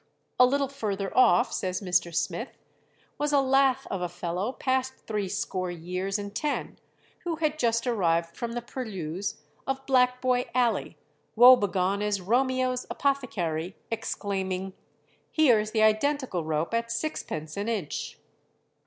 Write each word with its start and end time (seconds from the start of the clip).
A 0.39 0.47
little 0.47 0.67
further 0.67 1.15
off, 1.15 1.53
says 1.53 1.79
Mr. 1.79 2.11
Smith, 2.11 2.57
was 3.19 3.31
"a 3.31 3.39
lath 3.39 3.85
of 3.91 4.01
a 4.01 4.09
fellow 4.09 4.51
past 4.51 4.95
three 5.05 5.29
score 5.29 5.69
years 5.69 6.17
and 6.17 6.33
ten, 6.35 6.79
who 7.19 7.35
had 7.35 7.59
just 7.59 7.85
arrived 7.85 8.35
from 8.35 8.53
the 8.53 8.63
purlieus 8.63 9.43
of 9.67 9.85
Black 9.85 10.19
Boy 10.19 10.47
Alley, 10.55 10.97
woebegone 11.35 12.01
as 12.01 12.19
Romeo's 12.19 12.87
apothecary, 12.89 13.75
exclaiming, 13.91 14.73
'Here's 15.31 15.69
the 15.69 15.83
identical 15.83 16.43
rope 16.43 16.73
at 16.73 16.91
sixpence 16.91 17.55
an 17.55 17.69
inch.'" 17.69 18.17